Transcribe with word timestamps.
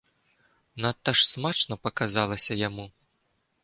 Надта 0.85 1.15
ж 1.19 1.27
смачна 1.33 1.75
паказалася 1.87 2.53
яму. 2.67 2.85